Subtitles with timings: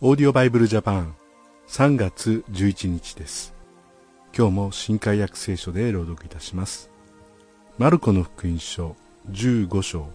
[0.00, 1.16] オーディオバイブルジャパン。
[1.66, 3.52] 3月11日です。
[4.32, 6.88] 今日も新海約聖書で朗読いたします。
[7.78, 8.94] マルコの福音書
[9.32, 10.08] 15章。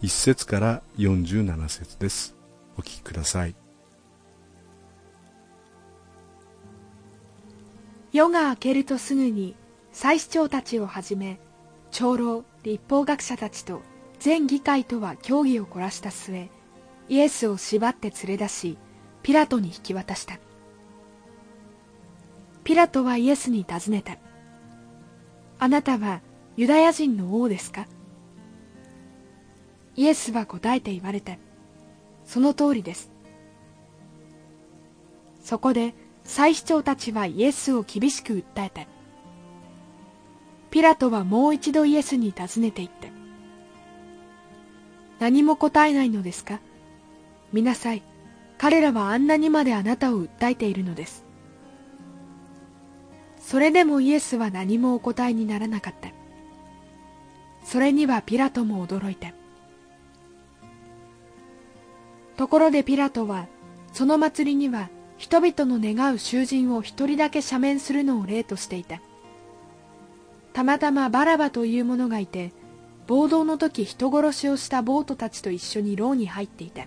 [0.00, 2.36] 1節から47節です。
[2.78, 3.54] お聞きください。
[8.12, 9.56] 夜が明けるとすぐに
[9.92, 11.38] 祭司長たちをはじめ
[11.90, 13.82] 長老立法学者たちと
[14.20, 16.48] 全議会とは協議を凝らした末
[17.10, 18.78] イエスを縛って連れ出し
[19.22, 20.38] ピラトに引き渡した。
[22.64, 24.16] ピラトはイエスに尋ねた。
[25.58, 26.20] あなたは
[26.56, 27.86] ユダヤ人の王ですか？
[29.96, 31.36] イエスは答えて言われた。
[32.24, 33.10] その通りです。
[35.42, 38.82] そこで祭司長たちはイエスを厳しく訴えた。
[40.70, 43.08] ピラトはもう一度イエスに尋ねていった。
[45.18, 46.60] 何も答えないのですか？
[47.52, 48.02] 見なさい。
[48.58, 51.24] 彼らはあんなにまであなたを訴えているのです。
[53.38, 56.10] それでもイエスは何もお答えにならなかった。
[57.64, 59.32] それにはピラトも驚いた。
[62.36, 63.46] ところでピラトは
[63.92, 69.00] その祭りには人々の願う囚人を一人だけ赦免するのを例としていた。
[70.52, 72.52] たまたまバラバという者がいて
[73.06, 76.86] 暴動の時人殺しをした暴徒たちと一緒に牢に入っていた。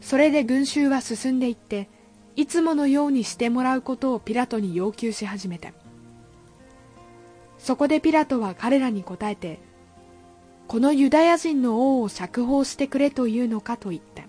[0.00, 1.88] それで群衆は進んでいって
[2.36, 5.72] いつものようにしてもらうことをピラトに要求し始めた
[7.58, 9.60] そこでピラトは彼らに答えて
[10.70, 14.22] このユダヤ人の王を釈放してくれというのかと言った。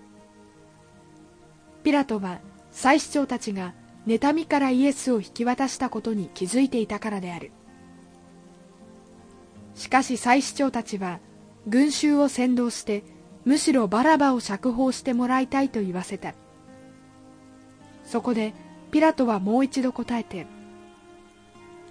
[1.83, 2.39] ピラトは
[2.71, 3.75] 祭司長たちが
[4.07, 7.51] 妬みからイエスを引き渡したことに気づいていたからである。
[9.75, 11.19] しかし祭司長たちは
[11.67, 13.03] 群衆を先導して
[13.45, 16.33] むしろバラバを釈放してもらいたいと言わせた。
[18.05, 18.53] そこで
[18.91, 20.45] ピラトはもう一度答えて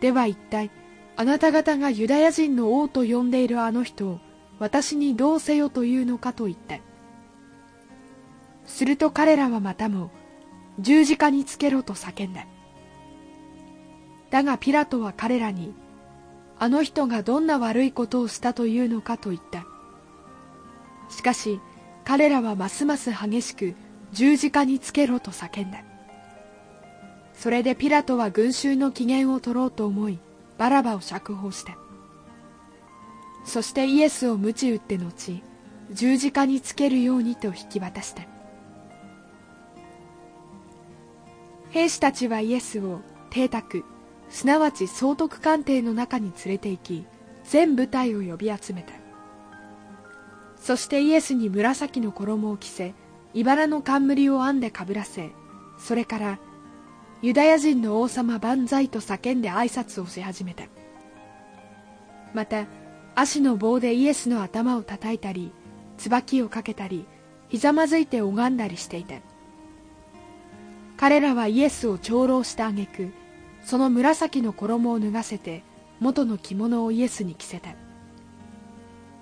[0.00, 0.70] では一体
[1.16, 4.20] あなた方がユダヤ人の王と呼んでいるあの人を
[4.58, 6.78] 私にどうせよというのかと言った。
[8.66, 10.10] すると彼らはまたも
[10.78, 12.46] 十字架につけろと叫んだ。
[14.30, 15.74] だがピラトは彼らに
[16.58, 19.64] あの人がどんな悪いことをしたというのかと言った。
[21.10, 21.60] しかし
[22.04, 23.74] 彼らはますます激しく
[24.12, 25.84] 十字架につけろと叫んだ。
[27.34, 30.18] それでピラトは群衆の機嫌を取ろうと思い
[30.58, 31.76] バラバを釈放した。
[33.44, 35.42] そしてイエスを鞭打って後
[35.92, 38.22] 十字架につけるようにと引き渡した。
[41.70, 43.00] 兵士たちはイエスを
[43.30, 43.84] 邸宅
[44.28, 47.06] すなわち総督官邸の中に連れて行き
[47.44, 48.99] 全部隊を呼び集めた。
[50.60, 52.94] そしてイエスに紫の衣を着せ
[53.32, 55.30] 茨の冠を編んでかぶらせ
[55.78, 56.38] それから
[57.22, 60.64] ユダヤ人の王様万歳と叫んで挨拶をし始めた。
[62.32, 62.66] また
[63.14, 65.52] 足の棒でイエスの頭を叩いたり
[65.98, 67.04] 椿をかけたり
[67.48, 69.16] ひざまずいて拝んだりしていた。
[70.96, 73.12] 彼らはイエスを長老した挙句
[73.62, 75.62] その紫の衣を脱がせて
[75.98, 77.70] 元の着物をイエスに着せた。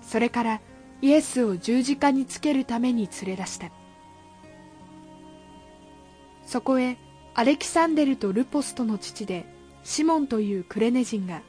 [0.01, 0.61] それから
[1.01, 3.71] イエスを十字架につけるために連れ出した。
[6.45, 6.97] そこへ
[7.35, 9.45] アレキサンデルとルポストの父で
[9.83, 11.41] シモンというクレネ人が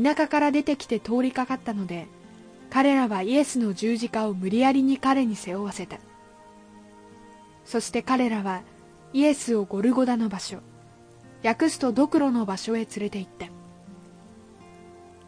[0.00, 2.06] 田舎から出てきて通りかかったので
[2.70, 5.98] 彼らはイエスの十字架を無理やりに彼に背負わせた。
[7.64, 8.62] そして彼らは
[9.12, 10.58] イエスをゴルゴダの場所
[11.42, 13.46] 訳すとドクロの場所へ連れて行った。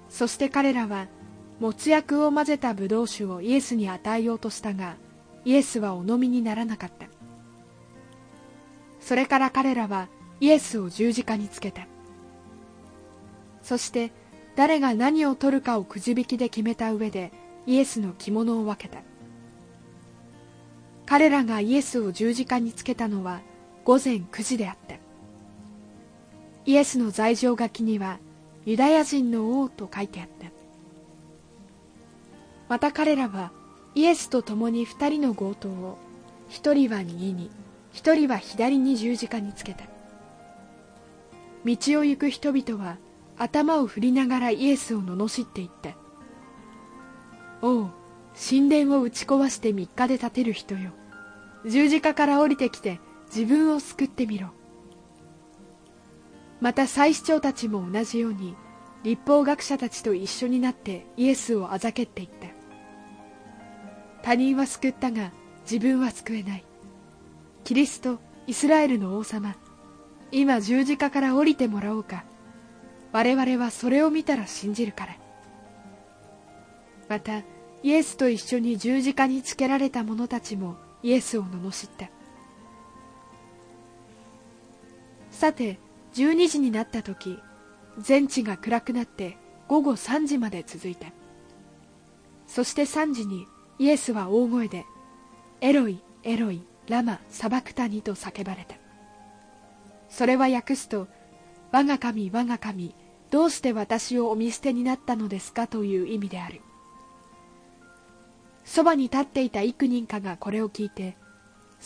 [0.09, 1.09] そして彼らは
[1.58, 4.96] もつ薬を混ぜたブドウ酒をイエスに与えようとしたが
[5.44, 7.06] イエスはお飲みにならなかった。
[9.00, 10.08] それから彼らは
[10.40, 11.86] イエスを十字架につけた。
[13.62, 14.10] そして
[14.56, 17.32] 誰が何を取るかをくじ引きで決めた上で
[17.66, 18.98] イエスの着物を分けた。
[21.06, 23.41] 彼らがイエスを十字架につけたのは
[23.84, 24.97] 午前9時であった。
[26.64, 28.18] イエスの罪状書きには
[28.64, 30.55] ユダヤ人の王と書いてあった。
[32.68, 33.53] また彼らは
[33.95, 35.98] イエスと共に二人の強盗を
[36.48, 37.51] 一人は右に
[37.92, 39.84] 一人は左に十字架につけた。
[41.65, 42.98] 道を行く人々は
[43.39, 45.97] 頭を振りながらイエスを罵っていった。
[47.63, 47.91] おう
[48.39, 50.91] 神殿を打ち壊して三日で建てる人よ。
[51.65, 53.01] 十字架から降りてきて
[53.34, 54.51] 自分を救ってみろ。
[56.60, 58.54] また祭司長たちも同じように
[59.03, 62.46] 立法学者たちと一緒になってイエスをあざけっていった。
[64.26, 65.30] 他人は救ったが
[65.70, 66.64] 自分は救えない。
[67.62, 68.18] キリスト
[68.48, 69.54] イスラエルの王様
[70.32, 72.24] 今十字架から降りてもらおうか。
[73.12, 75.16] 我々はそれを見たら信じるから。
[77.08, 77.42] また
[77.84, 80.74] イエスと一緒に十字架につけられた者たちも
[81.04, 82.10] イエスを罵った。
[85.30, 85.78] さて
[86.14, 87.38] 12時になった時
[88.00, 89.36] 全地が暗くなって
[89.68, 91.12] 午後3時まで続いた。
[92.48, 93.46] そして3時に
[93.78, 94.86] イエスは大声で
[95.60, 98.76] 「エロイエロイラマサバクタニ」と叫ばれた。
[100.08, 101.08] それは訳すと
[101.72, 102.94] 「我が神我が神
[103.30, 106.60] どうして私をお見捨てになったのですか?」という意味である。
[108.64, 111.16] そばに立っていた幾人かがこれを聞いて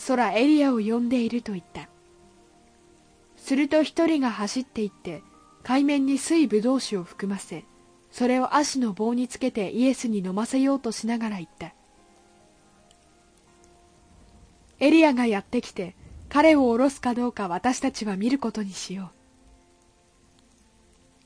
[0.07, 1.89] 空エリアを呼んでいると言った。
[3.35, 5.23] すると一人が走っていって
[5.63, 7.65] 海面に水ぶどう酒を含ませ
[8.11, 11.73] それを足の棒につけてイエスに飲ませようとしながら言った。
[14.81, 15.95] エリアがやってきて
[16.27, 19.21] 彼を下ろすかどうか私たちは見ることにしよう。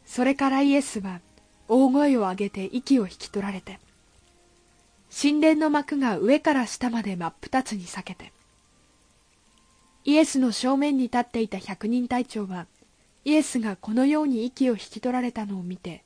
[0.05, 1.21] それからイエスは
[1.67, 3.79] 大声を上げて息を引き取られて
[5.09, 8.31] 神殿の幕が上から下まで真っ二つに裂けて
[10.03, 12.67] イエスの正面に立っていた百人隊長は
[13.23, 16.03] イエスがこのように息を引き取られたのを見て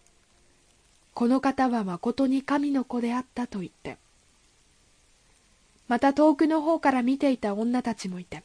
[1.13, 3.97] この方はまことに神の子であったと言って
[5.89, 8.43] また遠くの方から見ていた女たちもいた。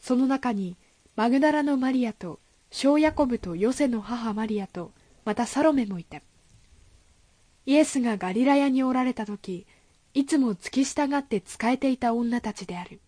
[0.00, 0.76] その中に
[1.16, 2.38] マグダラのマリアと
[2.70, 4.92] 小ヤコブとヨセの母マリアと
[5.24, 6.22] またサロメもいた。
[7.66, 9.66] イエスがガリラヤにおられた時
[10.14, 13.00] いつも付き従って仕えていた女たちである。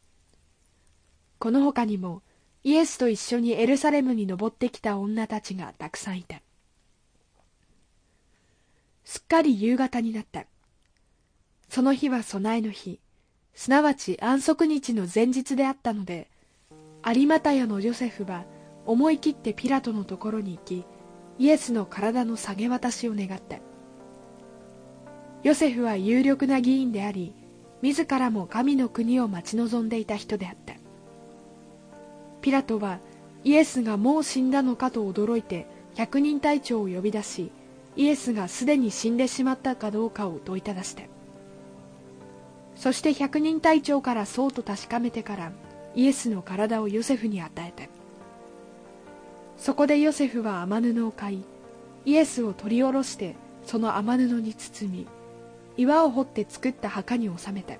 [1.39, 2.23] この他にも
[2.65, 6.41] イエスと一緒にエルサレムに登ってきた女たちがたくさんいた。
[9.05, 10.47] すっかり夕方になった。
[11.79, 12.99] その日は備えの日。
[13.55, 16.27] すなわち安息日の前日であったので
[17.07, 18.43] 有股屋のヨセフは
[18.85, 20.85] 思い切ってピラトのところに行き
[21.39, 23.59] イエスの体の下げ渡しを願った。
[25.45, 27.33] ヨセフは有力な議員であり
[27.81, 30.75] 自らも神の国を待ち望んでいた人であった。
[32.43, 32.99] ピラトは
[33.45, 37.53] イエスがもう死んだのかと驚いて百人隊長を呼び出し
[37.95, 41.05] イエスがすでに死んでしまったかどうかを問いただした。
[42.79, 45.53] そして百人隊長からそうと確かめてから
[45.97, 47.89] イエスの体をヨセフに与えた
[49.57, 51.45] そこでヨセフは雨布を買い
[52.05, 53.35] イエスを取り下ろして
[53.67, 55.07] その雨布に包み
[55.77, 57.75] 岩を掘って作った墓に収めた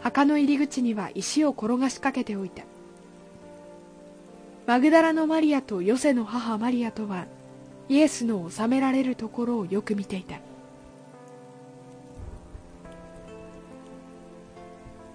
[0.00, 2.62] 墓の入り口には石を転がしかけておいた
[4.68, 7.26] マグダラのマリアとヨセの母マリアとは
[7.88, 10.36] イエスの収められるところをよく見ていた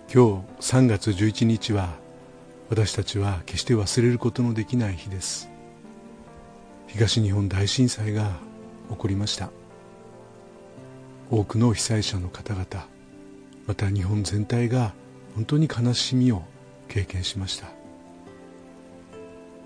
[0.10, 1.96] 今日3月11日は
[2.70, 5.50] 私たちは決して忘れることのできない日です。
[6.88, 8.32] 東日本大震災が
[8.90, 9.50] 起こりました。
[11.30, 12.66] 多くの被災者の方々
[13.66, 14.94] また日本全体が
[15.36, 16.44] 本当に悲しみを
[16.88, 17.68] 経験しました。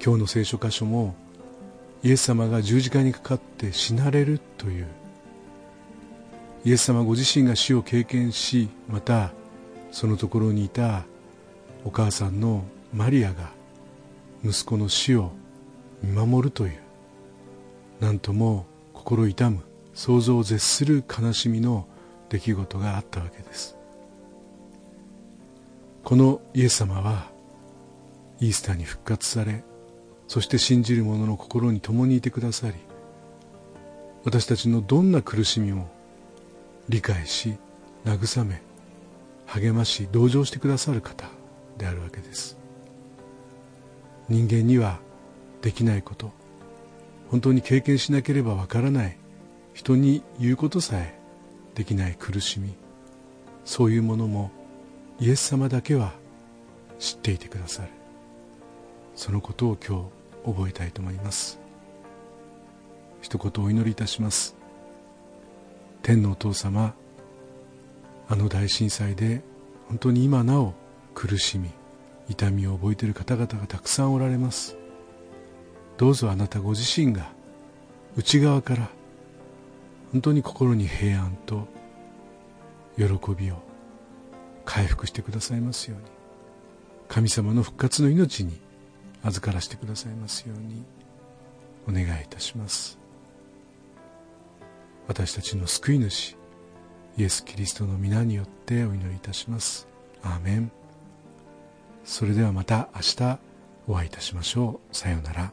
[0.04, 1.14] 今日の聖書箇所も
[2.02, 4.88] イエス様が十字架にかかって死なれるという
[6.66, 9.34] イエス様ご自身が死を経験しまた
[9.92, 11.06] そのところにいた
[11.86, 12.64] お母さんの
[12.94, 13.52] マリアが
[14.44, 15.32] 息子の死を
[16.02, 16.80] 見守るという。
[18.00, 19.60] 何とも心痛む。
[19.94, 21.86] 想像を絶する悲しみの
[22.30, 23.76] 出来事があったわけです。
[26.04, 27.30] このイエス様は
[28.40, 29.64] イースターに復活され
[30.28, 32.76] そして信じる者の心に共にいてくださり
[34.24, 35.90] 私たちのどんな苦しみも
[36.90, 37.58] 理解し
[38.06, 38.62] 慰め
[39.54, 41.28] 励まし同情してくださる方
[41.78, 42.58] であるわけです。
[44.30, 45.00] 人間には
[45.62, 46.32] できないこと
[47.30, 49.18] 本当に経験しなければわからない
[49.74, 51.14] 人に言うことさえ
[51.76, 52.74] できない苦しみ
[53.66, 54.52] そういうものも
[55.20, 56.14] イエス様だけは
[56.98, 57.90] 知っていてくださる。
[59.16, 60.10] そのことを今
[60.46, 61.60] 日覚えたいと思います。
[63.22, 64.56] 一言お祈りいたします。
[66.04, 66.94] 天のお父様
[68.32, 69.42] あの大震災で
[69.90, 70.74] 本当に今なお
[71.14, 71.70] 苦しみ
[72.30, 74.78] 痛みを覚えている方々がたくさんおられます。
[75.98, 77.30] どうぞあなたご自身が
[78.16, 78.90] 内側から
[80.14, 81.68] 本当に心に平安と
[82.96, 83.04] 喜
[83.38, 83.56] びを
[84.64, 86.06] 回復してくださいますように。
[87.10, 88.62] 神様の復活の命に
[89.24, 90.86] 預からせてくださいますように
[91.86, 92.98] お願いいたします。
[95.10, 96.38] 私たちの救い主
[97.18, 99.88] イエス・キリストの皆によってお祈りいたします。
[100.24, 100.72] アーメン。
[102.04, 103.40] それではまた明日
[103.88, 104.96] お会いいたしましょう。
[104.96, 105.52] さようなら。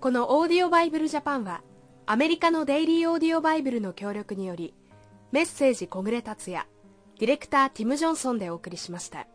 [0.00, 1.62] このオーディオバイブルジャパンは
[2.06, 4.72] アメリカのデイリーオーディオバイブルの協力により
[5.32, 6.66] メッセージ小暮達也
[7.18, 9.26] ディレクターティム・ジョンソンでお送りしました。